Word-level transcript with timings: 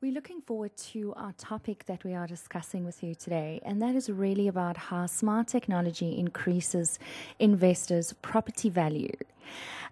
We're 0.00 0.12
looking 0.12 0.42
forward 0.42 0.76
to 0.92 1.12
our 1.16 1.32
topic 1.32 1.86
that 1.86 2.04
we 2.04 2.14
are 2.14 2.28
discussing 2.28 2.84
with 2.84 3.02
you 3.02 3.16
today, 3.16 3.60
and 3.64 3.82
that 3.82 3.96
is 3.96 4.08
really 4.08 4.46
about 4.46 4.76
how 4.76 5.06
smart 5.06 5.48
technology 5.48 6.16
increases 6.16 7.00
investors' 7.40 8.12
property 8.22 8.70
value. 8.70 9.10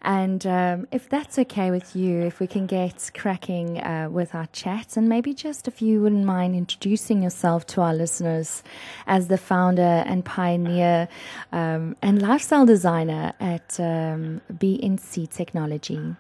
And 0.03 0.47
um, 0.47 0.87
if 0.93 1.09
that's 1.09 1.41
okay 1.41 1.73
with 1.73 1.97
you, 1.97 2.21
if 2.21 2.39
we 2.39 2.47
can 2.47 2.67
get 2.67 3.11
cracking 3.15 3.81
uh, 3.83 4.09
with 4.09 4.33
our 4.33 4.47
chat, 4.53 4.97
and 4.97 5.09
maybe 5.09 5.35
just 5.35 5.67
if 5.67 5.83
you 5.83 6.01
wouldn't 6.01 6.25
mind 6.25 6.55
introducing 6.55 7.21
yourself 7.21 7.67
to 7.67 7.81
our 7.81 7.93
listeners 7.93 8.63
as 9.09 9.27
the 9.27 9.39
founder 9.39 10.05
and 10.07 10.25
pioneer 10.25 11.09
um, 11.51 11.97
and 12.01 12.23
lifestyle 12.23 12.65
designer 12.65 13.33
at 13.41 13.81
um, 13.81 14.41
BNC 14.53 15.29
Technology. 15.31 16.15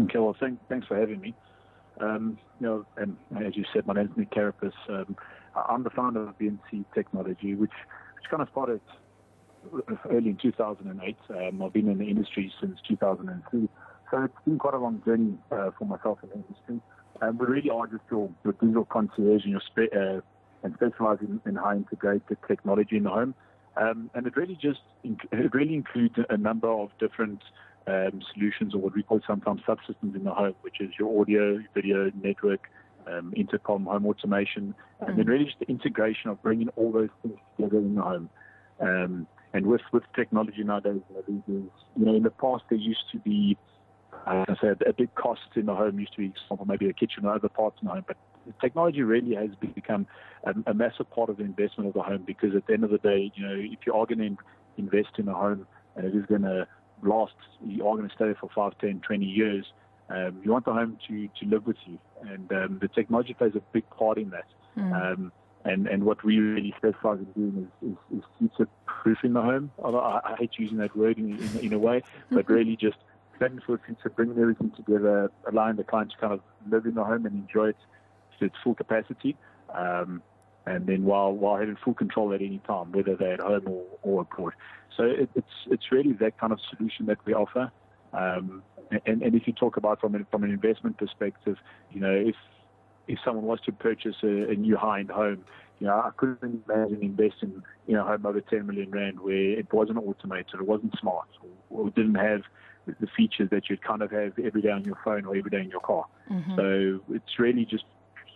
Okay, 0.00 0.18
well, 0.18 0.34
thank, 0.40 0.58
thanks 0.70 0.86
for 0.86 0.96
having 0.96 1.20
me. 1.20 1.34
Um, 2.00 2.38
you 2.60 2.66
know, 2.66 2.86
and 2.96 3.16
as 3.44 3.56
you 3.56 3.64
said, 3.72 3.86
my 3.86 3.94
name 3.94 4.06
is 4.06 4.16
Nick 4.16 4.30
Caripis. 4.30 4.72
Um, 4.88 5.16
I'm 5.54 5.82
the 5.82 5.90
founder 5.90 6.28
of 6.28 6.38
BNC 6.38 6.84
Technology, 6.94 7.54
which 7.54 7.70
which 7.70 8.30
kind 8.30 8.42
of 8.42 8.48
started 8.50 8.80
early 10.10 10.30
in 10.30 10.38
2008. 10.40 11.16
Um, 11.30 11.62
I've 11.62 11.72
been 11.72 11.88
in 11.88 11.98
the 11.98 12.08
industry 12.08 12.52
since 12.60 12.78
2003, 12.88 13.68
so 14.10 14.22
it's 14.22 14.34
been 14.44 14.58
quite 14.58 14.74
a 14.74 14.78
long 14.78 15.02
journey 15.04 15.38
uh, 15.50 15.70
for 15.78 15.86
myself 15.86 16.18
in 16.22 16.28
the 16.28 16.34
industry. 16.36 16.80
Um, 17.22 17.38
we 17.38 17.46
really 17.46 17.70
are 17.70 17.86
just 17.86 18.02
your, 18.10 18.30
your 18.44 18.52
digital 18.60 18.84
concierge 18.84 19.44
and 19.44 19.52
your 19.52 19.62
spe- 19.66 19.94
uh, 19.94 20.20
and 20.62 20.74
specialize 20.74 21.18
in, 21.20 21.40
in 21.46 21.56
high 21.56 21.76
integrated 21.76 22.38
technology 22.46 22.96
in 22.96 23.04
the 23.04 23.10
home. 23.10 23.34
Um, 23.76 24.10
and 24.14 24.26
it 24.26 24.36
really 24.36 24.58
just 24.60 24.80
it 25.02 25.54
really 25.54 25.74
includes 25.74 26.14
a 26.30 26.36
number 26.36 26.68
of 26.68 26.90
different 26.98 27.42
um, 27.86 28.20
solutions 28.34 28.74
or 28.74 28.78
what 28.78 28.94
we 28.94 29.02
call 29.02 29.20
sometimes 29.26 29.60
subsystems 29.66 30.14
in 30.14 30.24
the 30.24 30.32
home, 30.32 30.54
which 30.62 30.80
is 30.80 30.90
your 30.98 31.20
audio, 31.20 31.58
video, 31.74 32.10
network, 32.22 32.68
um, 33.06 33.32
intercom, 33.36 33.84
home 33.86 34.06
automation, 34.06 34.74
and 35.00 35.18
then 35.18 35.26
mm. 35.26 35.28
really 35.28 35.44
just 35.44 35.58
the 35.60 35.68
integration 35.68 36.30
of 36.30 36.42
bringing 36.42 36.68
all 36.70 36.90
those 36.92 37.08
things 37.22 37.38
together 37.56 37.78
in 37.78 37.94
the 37.94 38.02
home. 38.02 38.30
Um, 38.80 39.26
and 39.52 39.66
with, 39.66 39.82
with 39.92 40.02
technology 40.14 40.62
nowadays, 40.64 41.00
you 41.28 41.70
know, 41.96 42.14
in 42.14 42.22
the 42.22 42.30
past 42.30 42.64
there 42.68 42.78
used 42.78 43.04
to 43.12 43.18
be, 43.18 43.56
uh, 44.26 44.44
I 44.48 44.54
said, 44.60 44.82
a 44.86 44.92
big 44.92 45.14
cost 45.14 45.40
in 45.54 45.66
the 45.66 45.74
home 45.74 45.98
used 45.98 46.12
to 46.12 46.18
be, 46.18 46.26
example, 46.26 46.66
maybe 46.66 46.88
a 46.88 46.92
kitchen 46.92 47.24
or 47.24 47.34
other 47.34 47.48
parts 47.48 47.78
in 47.80 47.86
the 47.86 47.94
home, 47.94 48.04
but 48.06 48.16
technology 48.60 49.02
really 49.02 49.34
has 49.34 49.50
become 49.74 50.06
a, 50.44 50.54
a 50.70 50.74
massive 50.74 51.10
part 51.10 51.30
of 51.30 51.38
the 51.38 51.44
investment 51.44 51.88
of 51.88 51.94
the 51.94 52.02
home 52.02 52.24
because 52.26 52.54
at 52.54 52.66
the 52.66 52.72
end 52.72 52.84
of 52.84 52.90
the 52.90 52.98
day, 52.98 53.32
you 53.34 53.46
know, 53.46 53.54
if 53.54 53.78
you 53.86 53.94
are 53.94 54.06
going 54.06 54.18
to 54.18 54.36
invest 54.76 55.18
in 55.18 55.28
a 55.28 55.34
home 55.34 55.66
and 55.94 56.06
it 56.06 56.14
is 56.14 56.26
going 56.26 56.42
to 56.42 56.66
last, 57.02 57.34
you 57.64 57.86
are 57.86 57.96
going 57.96 58.08
to 58.08 58.14
stay 58.14 58.34
for 58.38 58.48
5, 58.54 58.78
10, 58.78 59.00
20 59.00 59.24
years, 59.24 59.66
um, 60.08 60.40
you 60.44 60.52
want 60.52 60.64
the 60.64 60.72
home 60.72 60.98
to, 61.08 61.28
to 61.40 61.46
live 61.46 61.66
with 61.66 61.76
you. 61.86 61.98
And 62.22 62.50
um, 62.52 62.78
the 62.80 62.88
technology 62.88 63.34
plays 63.34 63.54
a 63.56 63.62
big 63.72 63.88
part 63.90 64.18
in 64.18 64.30
that. 64.30 64.46
Mm. 64.76 65.12
Um, 65.12 65.32
and, 65.64 65.88
and 65.88 66.04
what 66.04 66.22
we 66.22 66.38
really 66.38 66.72
specialize 66.76 67.18
in 67.18 67.32
doing 67.32 67.70
is, 67.82 67.88
is, 67.90 68.18
is 68.18 68.24
future 68.38 68.70
proofing 68.86 69.32
the 69.32 69.42
home. 69.42 69.72
I, 69.84 69.88
I, 69.88 70.36
hate 70.38 70.52
using 70.58 70.78
that 70.78 70.96
word 70.96 71.18
in, 71.18 71.36
in, 71.38 71.58
in 71.58 71.72
a 71.72 71.78
way, 71.78 72.04
but 72.30 72.44
mm-hmm. 72.44 72.52
really 72.52 72.76
just 72.76 72.98
planning 73.36 73.60
for 73.66 73.76
the 73.76 73.82
future, 73.82 74.10
bringing 74.10 74.38
everything 74.38 74.70
together, 74.76 75.30
allowing 75.50 75.76
the 75.76 75.84
client 75.84 76.12
to 76.12 76.18
kind 76.18 76.32
of 76.32 76.40
live 76.70 76.86
in 76.86 76.94
the 76.94 77.02
home 77.02 77.26
and 77.26 77.34
enjoy 77.34 77.70
it 77.70 77.76
to 78.38 78.44
its 78.44 78.54
full 78.62 78.74
capacity. 78.74 79.36
Um, 79.74 80.22
and 80.66 80.86
then 80.86 81.04
while 81.04 81.32
while 81.32 81.58
having 81.58 81.76
full 81.76 81.94
control 81.94 82.32
at 82.34 82.42
any 82.42 82.60
time, 82.66 82.92
whether 82.92 83.16
they're 83.16 83.34
at 83.34 83.40
home 83.40 83.62
or, 83.66 83.84
or 84.02 84.20
abroad. 84.22 84.52
So 84.96 85.04
it, 85.04 85.30
it's 85.34 85.46
it's 85.70 85.92
really 85.92 86.12
that 86.14 86.38
kind 86.38 86.52
of 86.52 86.58
solution 86.76 87.06
that 87.06 87.18
we 87.24 87.34
offer. 87.34 87.70
Um, 88.12 88.62
and, 89.04 89.22
and 89.22 89.34
if 89.34 89.46
you 89.46 89.52
talk 89.52 89.76
about 89.76 90.00
from 90.00 90.14
an, 90.14 90.26
from 90.30 90.44
an 90.44 90.50
investment 90.50 90.96
perspective, 90.98 91.56
you 91.92 92.00
know, 92.00 92.12
if 92.12 92.36
if 93.08 93.18
someone 93.24 93.44
was 93.44 93.60
to 93.66 93.72
purchase 93.72 94.16
a, 94.22 94.50
a 94.50 94.54
new 94.54 94.76
high-end 94.76 95.10
home, 95.10 95.44
you 95.78 95.86
know, 95.86 95.94
I 95.94 96.10
couldn't 96.16 96.64
imagine 96.68 97.02
investing 97.02 97.62
in 97.86 97.96
a 97.96 98.02
home 98.02 98.26
over 98.26 98.40
10 98.40 98.66
million 98.66 98.90
rand 98.90 99.20
where 99.20 99.58
it 99.58 99.72
wasn't 99.72 99.98
automated, 99.98 100.54
it 100.54 100.66
wasn't 100.66 100.98
smart, 100.98 101.28
or, 101.70 101.84
or 101.84 101.90
didn't 101.90 102.16
have 102.16 102.42
the 102.86 103.06
features 103.16 103.48
that 103.50 103.68
you'd 103.68 103.82
kind 103.82 104.02
of 104.02 104.10
have 104.10 104.32
every 104.44 104.62
day 104.62 104.70
on 104.70 104.84
your 104.84 104.98
phone 105.04 105.24
or 105.24 105.36
every 105.36 105.50
day 105.50 105.60
in 105.60 105.70
your 105.70 105.80
car. 105.80 106.06
Mm-hmm. 106.30 106.56
So 106.56 107.14
it's 107.14 107.38
really 107.38 107.64
just 107.64 107.84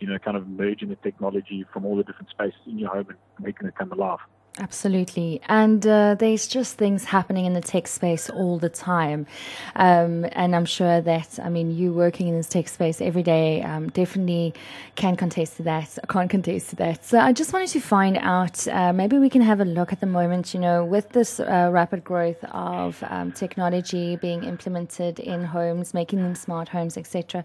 you 0.01 0.07
know, 0.07 0.17
kind 0.17 0.35
of 0.35 0.47
merging 0.47 0.89
the 0.89 0.95
technology 0.97 1.63
from 1.71 1.85
all 1.85 1.95
the 1.95 2.03
different 2.03 2.29
spaces 2.29 2.59
in 2.65 2.79
your 2.79 2.89
home 2.89 3.05
and 3.09 3.17
making 3.39 3.67
it 3.67 3.75
come 3.77 3.91
alive. 3.91 4.19
Absolutely. 4.61 5.41
And 5.49 5.85
uh, 5.87 6.13
there's 6.19 6.47
just 6.47 6.77
things 6.77 7.03
happening 7.03 7.45
in 7.45 7.53
the 7.53 7.61
tech 7.61 7.87
space 7.87 8.29
all 8.29 8.59
the 8.59 8.69
time. 8.69 9.25
Um, 9.75 10.27
and 10.33 10.55
I'm 10.55 10.65
sure 10.65 11.01
that, 11.01 11.39
I 11.41 11.49
mean, 11.49 11.71
you 11.71 11.91
working 11.91 12.27
in 12.27 12.37
this 12.37 12.47
tech 12.47 12.67
space 12.67 13.01
every 13.01 13.23
day 13.23 13.63
um, 13.63 13.89
definitely 13.89 14.53
can 14.95 15.15
contest 15.15 15.57
to 15.57 15.63
that, 15.63 15.97
can't 16.09 16.29
contest 16.29 16.69
to 16.69 16.75
that. 16.75 17.03
So 17.03 17.17
I 17.17 17.33
just 17.33 17.53
wanted 17.53 17.69
to 17.69 17.79
find 17.79 18.17
out, 18.17 18.67
uh, 18.67 18.93
maybe 18.93 19.17
we 19.17 19.31
can 19.31 19.41
have 19.41 19.61
a 19.61 19.65
look 19.65 19.91
at 19.91 19.99
the 19.99 20.05
moment, 20.05 20.53
you 20.53 20.59
know, 20.59 20.85
with 20.85 21.09
this 21.09 21.39
uh, 21.39 21.69
rapid 21.73 22.03
growth 22.03 22.43
of 22.51 23.03
um, 23.09 23.31
technology 23.31 24.15
being 24.15 24.43
implemented 24.43 25.19
in 25.19 25.43
homes, 25.43 25.95
making 25.95 26.21
them 26.21 26.35
smart 26.35 26.69
homes, 26.69 26.97
etc. 26.97 27.43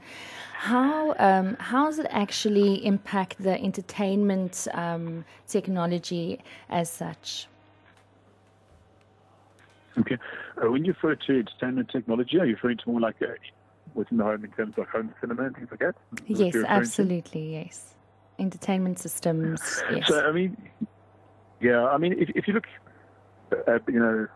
How, 0.58 1.14
um, 1.18 1.56
how 1.60 1.86
does 1.86 1.98
it 1.98 2.08
actually 2.10 2.84
impact 2.84 3.42
the 3.42 3.58
entertainment 3.62 4.68
um, 4.74 5.24
technology 5.46 6.40
as 6.68 7.00
such? 7.06 7.48
Okay. 9.98 10.18
Uh, 10.62 10.70
when 10.70 10.84
you 10.84 10.92
refer 10.92 11.14
to 11.14 11.38
entertainment 11.38 11.88
technology, 11.90 12.38
are 12.38 12.44
you 12.44 12.54
referring 12.54 12.78
to 12.78 12.90
more 12.90 13.00
like 13.00 13.16
uh, 13.22 13.26
within 13.94 14.18
the 14.18 14.24
home 14.24 14.44
in 14.44 14.50
terms 14.52 14.74
of 14.76 14.86
home 14.88 15.14
cinema 15.20 15.46
and 15.46 15.56
things 15.56 15.68
like 15.70 15.80
that? 15.80 15.94
Yes, 16.26 16.54
absolutely. 16.66 17.42
To? 17.42 17.48
Yes. 17.48 17.94
Entertainment 18.38 18.98
systems. 18.98 19.82
Yes. 19.90 20.08
So, 20.08 20.20
I 20.20 20.32
mean, 20.32 20.56
yeah, 21.60 21.86
I 21.86 21.96
mean, 21.96 22.12
if, 22.12 22.28
if 22.34 22.46
you 22.46 22.54
look, 22.54 22.66
at, 23.66 23.82
you 23.88 24.00
know, 24.00 24.26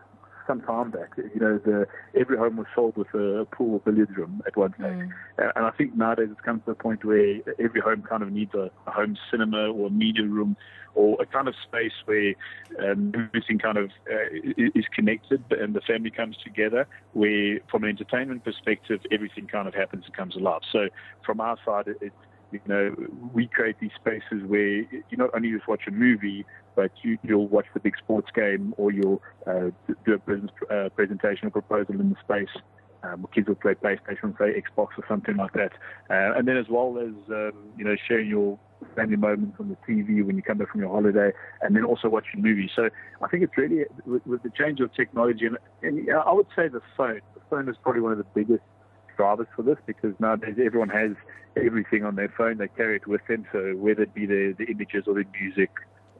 some 0.47 0.61
time 0.61 0.91
back, 0.91 1.11
you 1.17 1.39
know, 1.39 1.57
the, 1.57 1.87
every 2.19 2.37
home 2.37 2.57
was 2.57 2.67
sold 2.75 2.95
with 2.97 3.07
a 3.13 3.45
pool 3.51 3.73
or 3.73 3.79
billiards 3.79 4.15
room 4.15 4.41
at 4.45 4.55
one 4.57 4.73
stage. 4.73 4.91
Mm. 4.91 5.11
And 5.55 5.65
I 5.65 5.71
think 5.71 5.95
nowadays 5.95 6.29
it's 6.31 6.41
come 6.41 6.59
to 6.59 6.65
the 6.67 6.75
point 6.75 7.03
where 7.05 7.39
every 7.59 7.81
home 7.81 8.03
kind 8.03 8.23
of 8.23 8.31
needs 8.31 8.53
a, 8.53 8.69
a 8.87 8.91
home 8.91 9.17
cinema 9.29 9.71
or 9.71 9.87
a 9.87 9.89
media 9.89 10.25
room 10.25 10.55
or 10.93 11.21
a 11.21 11.25
kind 11.25 11.47
of 11.47 11.55
space 11.63 11.93
where 12.05 12.33
um, 12.79 13.13
everything 13.15 13.59
kind 13.59 13.77
of 13.77 13.91
uh, 14.11 14.51
is 14.55 14.85
connected 14.93 15.43
and 15.51 15.73
the 15.73 15.81
family 15.81 16.11
comes 16.11 16.35
together, 16.43 16.87
where 17.13 17.59
from 17.69 17.83
an 17.83 17.89
entertainment 17.89 18.43
perspective, 18.43 18.99
everything 19.11 19.47
kind 19.47 19.67
of 19.67 19.73
happens 19.73 20.03
and 20.05 20.13
comes 20.15 20.35
alive. 20.35 20.61
So 20.71 20.89
from 21.25 21.39
our 21.39 21.57
side, 21.65 21.87
it, 21.87 22.13
you 22.51 22.59
know, 22.67 22.95
we 23.33 23.47
create 23.47 23.77
these 23.79 23.91
spaces 23.95 24.43
where 24.47 24.77
you 24.77 25.17
not 25.17 25.29
only 25.33 25.51
just 25.51 25.67
watch 25.67 25.81
a 25.87 25.91
movie, 25.91 26.45
but 26.75 26.91
you, 27.03 27.17
you'll 27.23 27.47
watch 27.47 27.65
the 27.73 27.79
big 27.79 27.97
sports 27.97 28.29
game 28.33 28.73
or 28.77 28.91
you'll 28.91 29.21
uh, 29.47 29.71
do 30.05 30.13
a 30.13 30.17
business 30.19 30.51
uh, 30.69 30.89
presentation 30.95 31.47
or 31.47 31.51
proposal 31.51 31.99
in 31.99 32.09
the 32.09 32.15
space 32.23 32.61
um, 33.03 33.27
kids 33.33 33.47
will 33.47 33.55
play 33.55 33.73
PlayStation, 33.73 34.35
play 34.35 34.53
Xbox 34.61 34.89
or 34.97 35.05
something 35.07 35.35
like 35.37 35.53
that. 35.53 35.71
Uh, 36.09 36.37
and 36.37 36.47
then 36.47 36.57
as 36.57 36.67
well 36.69 36.97
as, 36.99 37.13
um, 37.29 37.53
you 37.77 37.83
know, 37.83 37.95
sharing 38.07 38.29
your 38.29 38.59
family 38.95 39.15
moments 39.15 39.57
on 39.59 39.69
the 39.69 39.77
TV 39.87 40.23
when 40.25 40.35
you 40.35 40.41
come 40.41 40.57
back 40.57 40.69
from 40.71 40.81
your 40.81 40.89
holiday 40.89 41.31
and 41.61 41.75
then 41.75 41.83
also 41.83 42.09
watching 42.09 42.41
movies. 42.41 42.69
So 42.75 42.89
I 43.21 43.27
think 43.27 43.43
it's 43.43 43.57
really, 43.57 43.85
with, 44.05 44.25
with 44.25 44.43
the 44.43 44.51
change 44.51 44.79
of 44.79 44.93
technology, 44.93 45.45
and, 45.45 45.57
and 45.81 46.09
I 46.11 46.31
would 46.31 46.47
say 46.55 46.67
the 46.67 46.81
phone. 46.95 47.21
The 47.33 47.41
phone 47.49 47.69
is 47.69 47.75
probably 47.81 48.01
one 48.01 48.11
of 48.11 48.17
the 48.17 48.27
biggest 48.35 48.63
drivers 49.17 49.47
for 49.55 49.63
this 49.63 49.77
because 49.85 50.13
nowadays 50.19 50.55
everyone 50.63 50.89
has 50.89 51.11
everything 51.55 52.03
on 52.05 52.15
their 52.15 52.33
phone. 52.37 52.57
They 52.57 52.67
carry 52.67 52.95
it 52.95 53.07
with 53.07 53.21
them. 53.27 53.45
So 53.51 53.73
whether 53.75 54.03
it 54.03 54.13
be 54.13 54.25
the, 54.25 54.55
the 54.57 54.65
images 54.65 55.05
or 55.07 55.15
the 55.15 55.25
music 55.39 55.71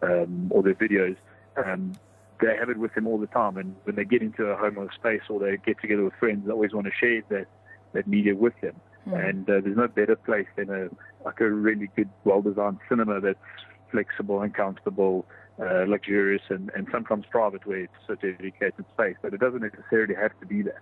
um, 0.02 0.48
or 0.50 0.64
the 0.64 0.74
videos, 0.74 1.18
um, 1.64 1.94
they 2.42 2.56
have 2.58 2.70
it 2.70 2.78
with 2.78 2.94
them 2.96 3.08
all 3.08 3.20
the 3.20 3.28
time. 3.28 3.58
And 3.58 3.76
when 3.84 3.96
they 3.96 4.06
get 4.06 4.22
into 4.22 4.46
a 4.46 4.58
home 4.58 4.78
or 4.78 4.86
a 4.86 4.94
space 4.94 5.22
or 5.30 5.40
they 5.40 5.58
get 5.58 5.80
together 5.80 6.04
with 6.04 6.14
friends, 6.20 6.46
they 6.46 6.52
always 6.52 6.74
want 6.74 6.88
to 6.88 6.94
share 7.00 7.22
that, 7.30 7.48
that 7.94 8.08
media 8.08 8.36
with 8.36 8.54
them. 8.62 8.76
Mm. 9.08 9.30
And 9.30 9.50
uh, 9.50 9.62
there's 9.64 9.78
no 9.78 9.88
better 9.88 10.16
place 10.16 10.48
than 10.56 10.70
a 10.70 10.90
like 11.26 11.40
a 11.40 11.50
really 11.50 11.90
good, 11.96 12.10
well-designed 12.24 12.80
cinema 12.90 13.22
that's 13.22 13.38
flexible 13.92 14.42
and 14.42 14.54
comfortable, 14.54 15.26
uh, 15.60 15.86
luxurious, 15.88 16.42
and, 16.50 16.72
and 16.76 16.88
sometimes 16.92 17.26
private 17.30 17.66
where 17.66 17.82
it's 17.82 18.10
a 18.10 18.16
dedicated 18.16 18.86
space. 18.94 19.16
But 19.22 19.34
it 19.34 19.40
doesn't 19.40 19.62
necessarily 19.62 20.16
have 20.16 20.32
to 20.40 20.46
be 20.46 20.64
that. 20.64 20.82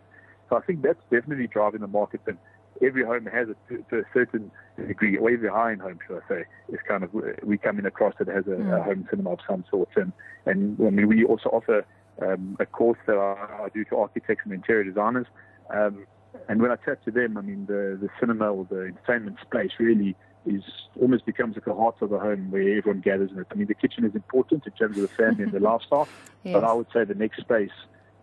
So 0.49 0.57
I 0.57 0.61
think 0.61 0.81
that's 0.81 1.01
definitely 1.11 1.47
driving 1.47 1.81
the 1.81 1.87
market. 1.87 2.21
And 2.27 2.37
every 2.81 3.05
home 3.05 3.25
has 3.25 3.49
it 3.49 3.57
to, 3.69 3.85
to, 3.89 3.99
a 3.99 4.05
certain 4.13 4.51
degree, 4.87 5.17
or 5.17 5.29
every 5.29 5.49
high-end 5.49 5.81
home, 5.81 5.99
should 6.05 6.21
I 6.25 6.27
say, 6.27 6.45
is 6.69 6.79
kind 6.87 7.03
of 7.03 7.11
we 7.43 7.57
come 7.57 7.79
in 7.79 7.85
across 7.85 8.15
that 8.19 8.27
has 8.27 8.47
a, 8.47 8.51
mm. 8.51 8.79
a 8.79 8.83
home 8.83 9.07
cinema 9.09 9.31
of 9.31 9.39
some 9.47 9.63
sort. 9.69 9.89
And 9.95 10.11
and 10.45 10.77
I 10.79 10.89
mean 10.89 11.07
we 11.07 11.23
also 11.23 11.49
offer 11.49 11.85
um, 12.21 12.57
a 12.59 12.65
course 12.65 12.99
that 13.05 13.15
I, 13.15 13.65
I, 13.65 13.69
do 13.73 13.83
to 13.85 13.97
architects 13.97 14.41
and 14.43 14.53
interior 14.53 14.83
designers. 14.83 15.27
Um, 15.73 16.05
and 16.47 16.61
when 16.61 16.71
I 16.71 16.75
chat 16.75 17.03
to 17.05 17.11
them, 17.11 17.37
I 17.37 17.41
mean 17.41 17.65
the 17.65 17.97
the 18.01 18.09
cinema 18.19 18.51
or 18.51 18.65
the 18.69 18.81
entertainment 18.81 19.37
space 19.41 19.71
really 19.79 20.15
is 20.45 20.63
almost 20.99 21.25
becomes 21.25 21.55
like 21.55 21.65
the 21.65 21.75
heart 21.75 21.95
of 22.01 22.09
the 22.09 22.19
home 22.19 22.49
where 22.49 22.77
everyone 22.77 23.01
gathers 23.01 23.31
in 23.31 23.39
it. 23.39 23.47
I 23.51 23.55
mean 23.55 23.67
the 23.67 23.75
kitchen 23.75 24.05
is 24.05 24.15
important 24.15 24.65
in 24.65 24.71
terms 24.73 24.97
of 24.97 25.03
the 25.03 25.15
family 25.15 25.43
and 25.43 25.51
the 25.51 25.59
lifestyle, 25.71 26.07
yes. 26.43 26.53
but 26.53 26.63
I 26.63 26.73
would 26.73 26.87
say 26.93 27.03
the 27.03 27.15
next 27.15 27.41
space 27.41 27.71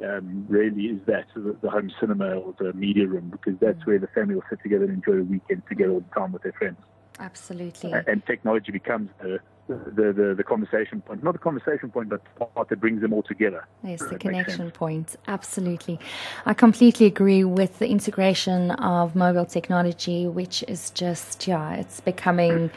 um, 0.05 0.47
really 0.49 0.87
is 0.87 1.01
that 1.07 1.27
the, 1.35 1.57
the, 1.63 1.71
home 1.71 1.91
cinema 2.01 2.37
or 2.37 2.55
the 2.59 2.73
media 2.73 3.07
room 3.07 3.31
because 3.31 3.59
that's 3.61 3.79
mm. 3.83 3.87
where 3.87 3.99
the 3.99 4.07
family 4.09 4.35
will 4.35 4.45
sit 4.51 4.63
together 4.63 4.85
and 4.85 4.95
enjoy 4.95 5.21
a 5.21 5.23
weekend 5.23 5.63
together 5.69 5.93
all 5.93 6.01
the 6.01 6.15
time 6.15 6.33
with 6.33 6.43
their 6.43 6.53
friends. 6.53 6.79
Absolutely. 7.19 7.93
And 7.93 8.25
technology 8.27 8.73
becomes 8.73 9.09
the, 9.23 9.39
the, 9.69 10.13
the, 10.13 10.35
the, 10.37 10.45
conversation 10.45 11.01
point. 11.01 11.23
Not 11.23 11.33
the 11.33 11.39
conversation 11.39 11.91
point, 11.91 12.11
but 12.11 12.23
the 12.39 12.45
part 12.45 12.69
that 12.69 12.79
brings 12.79 13.01
them 13.01 13.13
all 13.15 13.23
together. 13.23 13.67
Yes, 13.83 14.01
the 14.01 14.19
connection 14.19 14.71
point. 14.71 15.17
Absolutely. 15.27 15.99
I 16.45 16.53
completely 16.53 17.07
agree 17.07 17.43
with 17.43 17.79
the 17.79 17.89
integration 17.89 18.73
of 18.73 19.17
mobile 19.17 19.47
technology, 19.47 20.27
which 20.27 20.63
is 20.69 20.91
just, 20.91 21.47
yeah, 21.47 21.75
it's 21.75 22.01
becoming. 22.01 22.71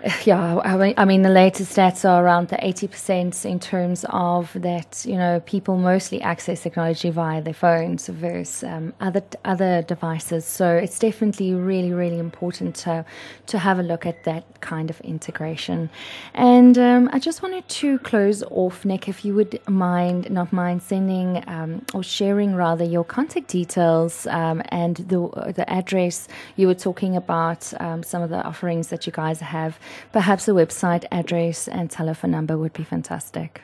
Yeah, 0.24 0.60
I 0.64 1.04
mean, 1.04 1.22
the 1.22 1.30
latest 1.30 1.74
stats 1.74 2.08
are 2.08 2.22
around 2.22 2.48
the 2.48 2.56
80% 2.56 3.44
in 3.44 3.58
terms 3.58 4.04
of 4.10 4.52
that, 4.54 5.04
you 5.06 5.16
know, 5.16 5.40
people 5.40 5.76
mostly 5.76 6.20
access 6.20 6.62
technology 6.62 7.10
via 7.10 7.40
their 7.42 7.54
phones 7.54 8.08
versus 8.08 8.62
um, 8.62 8.92
other 9.00 9.22
other 9.44 9.82
devices. 9.82 10.44
So 10.44 10.76
it's 10.76 10.98
definitely 10.98 11.54
really, 11.54 11.92
really 11.92 12.18
important 12.18 12.76
to, 12.76 13.04
to 13.46 13.58
have 13.58 13.78
a 13.78 13.82
look 13.82 14.06
at 14.06 14.24
that 14.24 14.60
kind 14.60 14.90
of 14.90 15.00
integration. 15.00 15.90
And 16.34 16.76
um, 16.78 17.08
I 17.12 17.18
just 17.18 17.42
wanted 17.42 17.68
to 17.68 17.98
close 18.00 18.42
off, 18.44 18.84
Nick, 18.84 19.08
if 19.08 19.24
you 19.24 19.34
would 19.34 19.58
mind, 19.68 20.30
not 20.30 20.52
mind 20.52 20.82
sending 20.82 21.42
um, 21.48 21.84
or 21.94 22.02
sharing 22.02 22.54
rather 22.54 22.84
your 22.84 23.04
contact 23.04 23.48
details 23.48 24.26
um, 24.26 24.62
and 24.68 24.96
the, 24.96 25.52
the 25.56 25.68
address 25.68 26.28
you 26.56 26.66
were 26.66 26.74
talking 26.74 27.16
about, 27.16 27.72
um, 27.80 28.02
some 28.02 28.22
of 28.22 28.30
the 28.30 28.42
offerings 28.42 28.88
that 28.88 29.06
you 29.06 29.12
guys 29.12 29.40
have 29.40 29.78
perhaps 30.12 30.48
a 30.48 30.52
website 30.52 31.04
address 31.10 31.68
and 31.68 31.90
telephone 31.90 32.30
number 32.30 32.56
would 32.56 32.72
be 32.72 32.84
fantastic. 32.84 33.62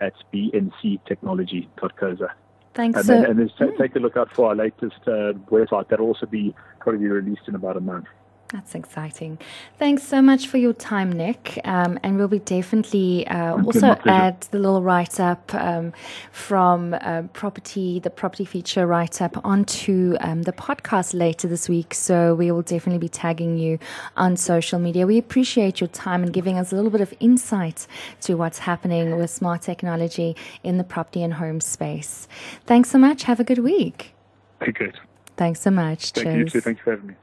at 0.00 0.14
bnctechnology.co.za. 0.32 2.34
Thanks. 2.74 2.98
And, 2.98 3.08
then, 3.08 3.24
and 3.26 3.38
then 3.38 3.48
mm. 3.48 3.78
take 3.78 3.94
a 3.96 3.98
look 3.98 4.16
out 4.16 4.34
for 4.34 4.48
our 4.48 4.54
latest 4.54 4.96
uh, 5.06 5.34
website. 5.50 5.88
That'll 5.88 6.06
also 6.06 6.26
be 6.26 6.54
probably 6.80 7.06
released 7.06 7.42
in 7.46 7.54
about 7.54 7.76
a 7.76 7.80
month. 7.80 8.06
That's 8.52 8.74
exciting. 8.74 9.38
Thanks 9.78 10.02
so 10.02 10.20
much 10.20 10.46
for 10.46 10.58
your 10.58 10.74
time, 10.74 11.10
Nick. 11.10 11.58
Um, 11.64 11.98
and 12.02 12.18
we'll 12.18 12.28
be 12.28 12.38
definitely 12.38 13.26
uh, 13.26 13.54
also 13.62 13.96
add 14.04 14.42
the 14.50 14.58
little 14.58 14.82
write 14.82 15.18
up 15.18 15.54
um, 15.54 15.94
from 16.32 16.92
uh, 16.92 17.22
property, 17.32 17.98
the 17.98 18.10
property 18.10 18.44
feature 18.44 18.86
write 18.86 19.22
up 19.22 19.42
onto 19.42 20.16
um, 20.20 20.42
the 20.42 20.52
podcast 20.52 21.14
later 21.14 21.48
this 21.48 21.66
week. 21.66 21.94
So 21.94 22.34
we 22.34 22.50
will 22.50 22.60
definitely 22.60 22.98
be 22.98 23.08
tagging 23.08 23.56
you 23.56 23.78
on 24.18 24.36
social 24.36 24.78
media. 24.78 25.06
We 25.06 25.16
appreciate 25.16 25.80
your 25.80 25.88
time 25.88 26.22
and 26.22 26.30
giving 26.30 26.58
us 26.58 26.72
a 26.72 26.76
little 26.76 26.90
bit 26.90 27.00
of 27.00 27.14
insight 27.20 27.86
to 28.22 28.34
what's 28.34 28.58
happening 28.58 29.16
with 29.16 29.30
smart 29.30 29.62
technology 29.62 30.36
in 30.62 30.76
the 30.76 30.84
property 30.84 31.22
and 31.22 31.34
home 31.34 31.62
space. 31.62 32.28
Thanks 32.66 32.90
so 32.90 32.98
much. 32.98 33.22
Have 33.22 33.40
a 33.40 33.44
good 33.44 33.60
week. 33.60 34.14
Okay. 34.60 34.92
Thanks 35.38 35.62
so 35.62 35.70
much. 35.70 36.12
Thank 36.12 36.26
Cheers. 36.26 36.36
you 36.36 36.50
too. 36.50 36.60
Thanks 36.60 36.82
for 36.82 36.90
having 36.90 37.06
me. 37.06 37.14